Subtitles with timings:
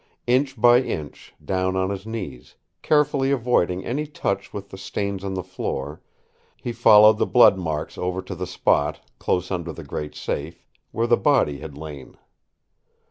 [0.25, 5.35] Inch by inch, down on his knees, carefully avoiding any touch with the stains on
[5.35, 6.01] the floor,
[6.57, 11.05] he followed the blood marks over to the spot, close under the great safe, where
[11.05, 12.17] the body had lain.